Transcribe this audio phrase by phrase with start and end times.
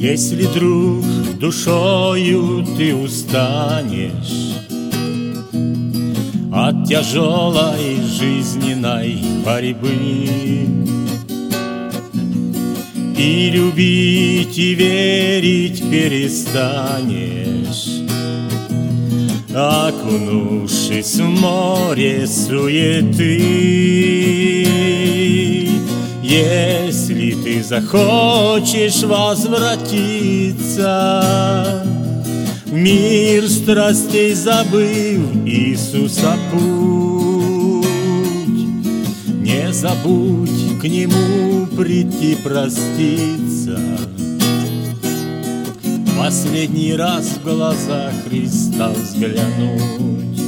[0.00, 1.04] Если, друг,
[1.40, 4.54] душою ты устанешь
[6.52, 9.88] От тяжелой жизненной борьбы
[13.18, 17.26] И любить и верить перестанешь
[19.52, 23.88] Окунувшись в море суеты
[26.28, 27.07] если
[27.48, 30.84] ты захочешь возвратиться.
[32.66, 37.86] Мир страстей забыв Иисуса путь.
[39.40, 43.80] Не забудь к Нему прийти проститься.
[46.18, 50.38] Последний раз в глаза Христа взглянуть.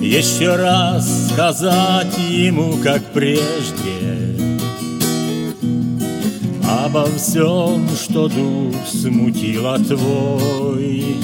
[0.00, 4.45] Еще раз сказать ему, как прежде
[6.84, 11.16] Обо всем, что дух смутила твой.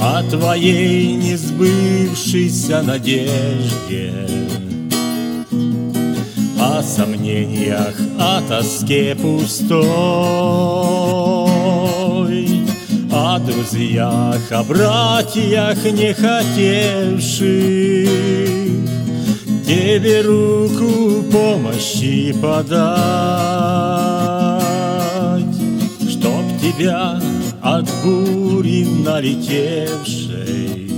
[0.00, 4.12] О твоей несбывшейся надежде
[6.60, 9.86] О сомнениях, о тоске пустой
[13.12, 18.06] о друзьях, о братьях, не хотевших
[19.66, 22.62] Тебе руку помощи подать,
[26.08, 27.20] Чтоб тебя
[27.60, 30.92] от бури налетевшей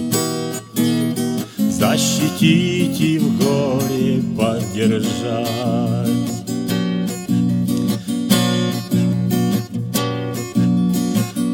[1.56, 5.48] Защитить и в горе поддержать.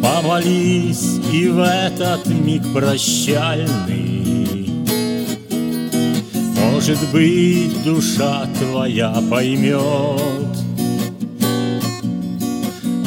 [0.02, 4.03] Помолись и в этот миг прощальный
[6.86, 9.80] Может быть, душа твоя поймет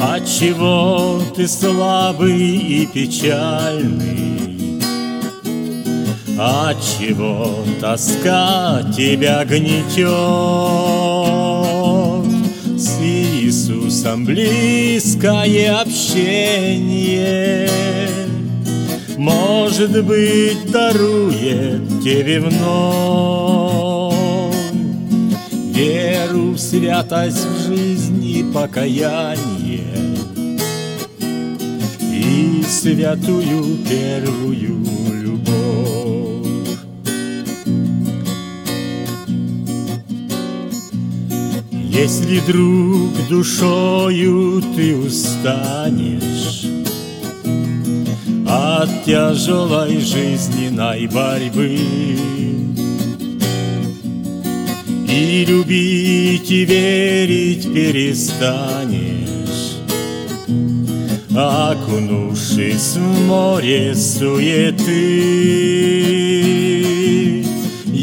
[0.00, 4.80] Отчего ты слабый и печальный
[6.36, 10.08] Отчего тоска тебя гнетет.
[13.00, 17.68] Иисусом близкое общение
[19.18, 24.14] Может быть, дарует тебе вновь.
[25.74, 29.82] Веру в святость в жизни покаяние.
[32.00, 34.86] И святую первую
[41.90, 46.77] Если, друг, душою ты устанешь
[48.48, 51.78] От тяжелой жизненной борьбы.
[55.08, 59.18] И любить и верить перестанешь.
[61.34, 65.58] Окунувшись в море суеты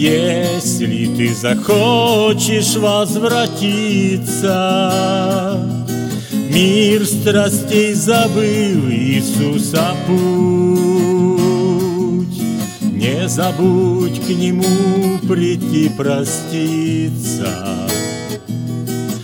[0.06, 4.46] если ты захочешь возвратиться,
[6.56, 10.16] Мир страстей забыл Иисуса путь.
[12.94, 17.50] Не забудь к Нему прийти проститься,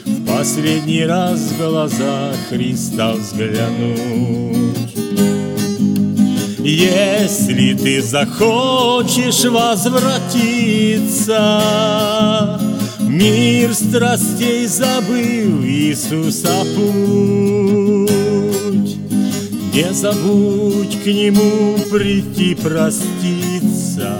[0.06, 4.92] В последний раз в глаза Христа взглянуть.
[6.60, 11.30] Если ты захочешь возвратиться,
[13.22, 18.10] Мир страстей забыл Иисуса путь.
[19.76, 24.20] Не забудь к Нему прийти проститься,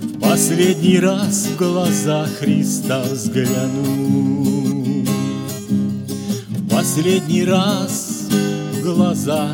[0.00, 5.08] В последний раз в глаза Христа взглянуть.
[6.48, 8.26] В последний раз
[8.72, 9.48] в глаза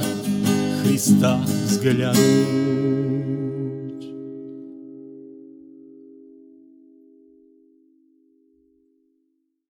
[0.82, 3.07] Христа взгляну.